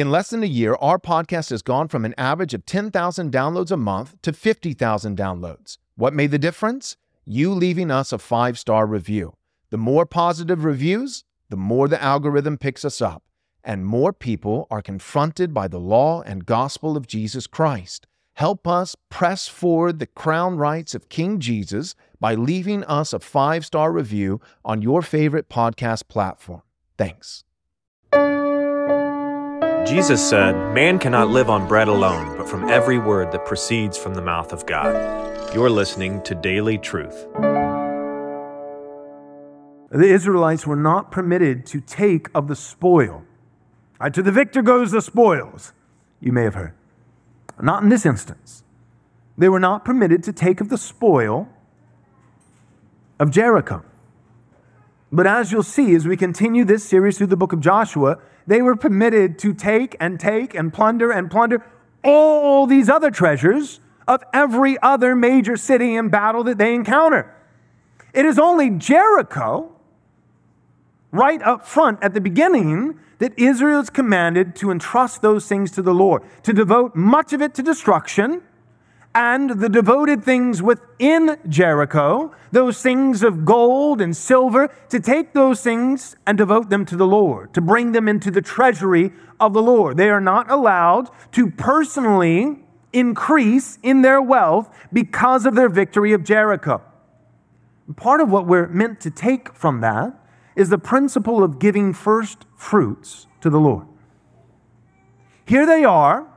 [0.00, 3.70] In less than a year, our podcast has gone from an average of 10,000 downloads
[3.70, 5.76] a month to 50,000 downloads.
[5.94, 6.96] What made the difference?
[7.26, 9.34] You leaving us a five star review.
[9.68, 13.24] The more positive reviews, the more the algorithm picks us up,
[13.62, 18.06] and more people are confronted by the law and gospel of Jesus Christ.
[18.32, 23.66] Help us press forward the crown rights of King Jesus by leaving us a five
[23.66, 26.62] star review on your favorite podcast platform.
[26.96, 27.44] Thanks.
[29.86, 34.14] Jesus said, Man cannot live on bread alone, but from every word that proceeds from
[34.14, 35.54] the mouth of God.
[35.54, 37.26] You're listening to Daily Truth.
[39.90, 43.24] The Israelites were not permitted to take of the spoil.
[44.12, 45.72] To the victor goes the spoils,
[46.20, 46.74] you may have heard.
[47.60, 48.62] Not in this instance.
[49.36, 51.48] They were not permitted to take of the spoil
[53.18, 53.82] of Jericho.
[55.10, 58.18] But as you'll see, as we continue this series through the book of Joshua,
[58.50, 61.64] they were permitted to take and take and plunder and plunder
[62.02, 63.78] all these other treasures
[64.08, 67.32] of every other major city and battle that they encounter.
[68.12, 69.70] It is only Jericho,
[71.12, 75.82] right up front at the beginning, that Israel is commanded to entrust those things to
[75.82, 78.42] the Lord, to devote much of it to destruction,
[79.14, 85.62] and the devoted things within Jericho, those things of gold and silver, to take those
[85.62, 89.62] things and devote them to the Lord, to bring them into the treasury of the
[89.62, 89.96] Lord.
[89.96, 92.60] They are not allowed to personally
[92.92, 96.82] increase in their wealth because of their victory of Jericho.
[97.96, 100.14] Part of what we're meant to take from that
[100.54, 103.86] is the principle of giving first fruits to the Lord.
[105.44, 106.29] Here they are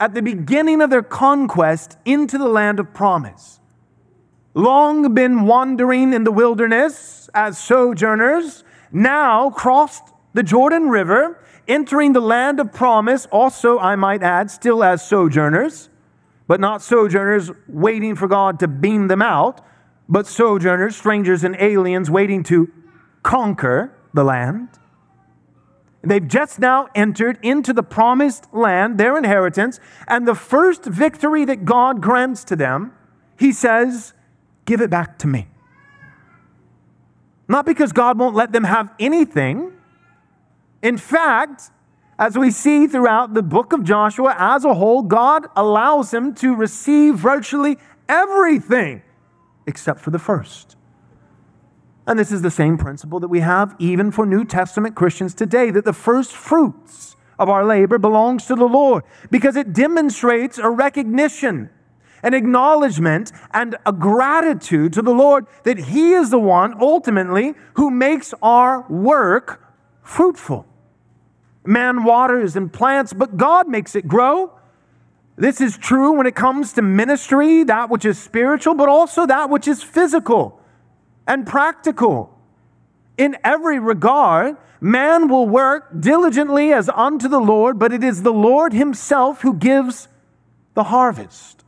[0.00, 3.60] at the beginning of their conquest into the land of promise.
[4.54, 12.20] Long been wandering in the wilderness as sojourners, now crossed the Jordan River, entering the
[12.20, 15.88] land of promise, also, I might add, still as sojourners,
[16.48, 19.60] but not sojourners waiting for God to beam them out,
[20.08, 22.72] but sojourners, strangers, and aliens waiting to
[23.22, 24.68] conquer the land.
[26.02, 31.64] They've just now entered into the promised land, their inheritance, and the first victory that
[31.64, 32.92] God grants to them,
[33.38, 34.14] He says,
[34.64, 35.48] Give it back to me.
[37.48, 39.72] Not because God won't let them have anything.
[40.82, 41.70] In fact,
[42.18, 46.54] as we see throughout the book of Joshua as a whole, God allows him to
[46.54, 47.78] receive virtually
[48.08, 49.02] everything
[49.66, 50.76] except for the first.
[52.06, 55.70] And this is the same principle that we have even for New Testament Christians today
[55.70, 60.68] that the first fruits of our labor belongs to the Lord because it demonstrates a
[60.68, 61.70] recognition,
[62.22, 67.90] an acknowledgement, and a gratitude to the Lord that He is the one ultimately who
[67.90, 69.62] makes our work
[70.02, 70.66] fruitful.
[71.64, 74.52] Man waters and plants, but God makes it grow.
[75.36, 79.48] This is true when it comes to ministry, that which is spiritual, but also that
[79.48, 80.59] which is physical
[81.30, 82.36] and practical.
[83.16, 88.32] In every regard, man will work diligently as unto the Lord, but it is the
[88.32, 90.08] Lord Himself who gives
[90.74, 91.62] the harvest.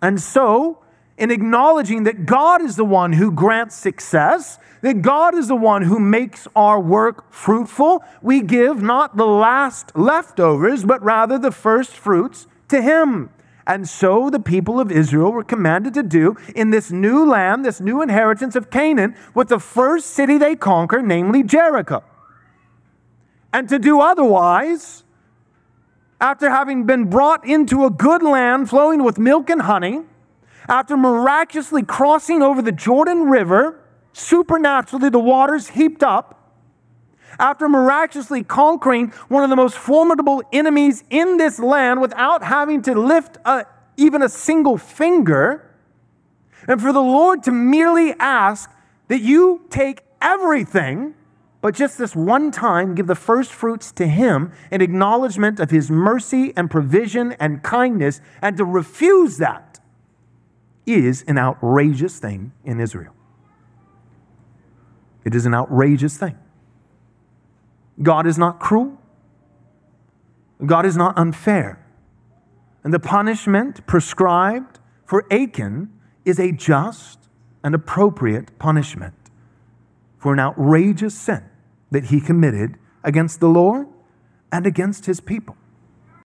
[0.00, 0.82] And so,
[1.18, 5.82] in acknowledging that God is the one who grants success, that God is the one
[5.82, 11.90] who makes our work fruitful, we give not the last leftovers, but rather the first
[11.90, 13.28] fruits to Him.
[13.66, 17.80] And so the people of Israel were commanded to do in this new land, this
[17.80, 22.02] new inheritance of Canaan, with the first city they conquer, namely Jericho.
[23.52, 25.04] And to do otherwise,
[26.20, 30.00] after having been brought into a good land flowing with milk and honey,
[30.68, 33.80] after miraculously crossing over the Jordan River,
[34.12, 36.41] supernaturally the waters heaped up,
[37.38, 42.94] after miraculously conquering one of the most formidable enemies in this land without having to
[42.94, 43.64] lift a,
[43.96, 45.68] even a single finger,
[46.68, 48.70] and for the Lord to merely ask
[49.08, 51.14] that you take everything,
[51.60, 55.90] but just this one time give the first fruits to Him in acknowledgement of His
[55.90, 59.80] mercy and provision and kindness, and to refuse that
[60.86, 63.14] is an outrageous thing in Israel.
[65.24, 66.36] It is an outrageous thing.
[68.02, 68.98] God is not cruel.
[70.64, 71.84] God is not unfair.
[72.84, 75.92] And the punishment prescribed for Achan
[76.24, 77.28] is a just
[77.62, 79.14] and appropriate punishment
[80.18, 81.44] for an outrageous sin
[81.90, 83.88] that he committed against the Lord
[84.50, 85.56] and against his people.